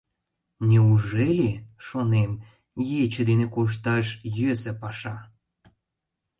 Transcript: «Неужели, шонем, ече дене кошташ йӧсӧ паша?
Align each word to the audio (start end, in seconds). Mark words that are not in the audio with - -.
«Неужели, 0.69 1.49
шонем, 1.85 2.31
ече 3.03 3.21
дене 3.29 3.47
кошташ 3.55 4.07
йӧсӧ 4.37 4.71
паша? 4.81 5.15